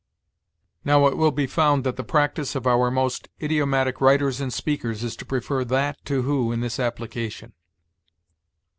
[0.83, 5.03] "Now it will be found that the practice of our most idiomatic writers and speakers
[5.03, 7.53] is to prefer that to who in this application.